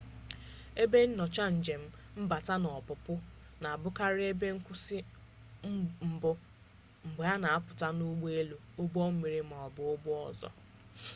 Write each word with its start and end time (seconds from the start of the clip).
ebe 0.81 0.97
nnyocha 1.07 1.45
njem 1.55 1.83
mbata 2.23 2.53
na 2.63 2.69
ọpụpụ 2.79 3.13
na-abụkarị 3.61 4.23
ebe 4.31 4.47
nkwụsị 4.55 4.97
mbụ 6.11 6.31
mgbe 7.05 7.23
a 7.33 7.35
na-apụta 7.43 7.87
n'ụgbọelu 7.97 8.55
ụgbọmmiri 8.81 9.39
maọbụ 9.51 9.81
n'ụgbọ 9.85 10.11
ọzọ 10.27 10.49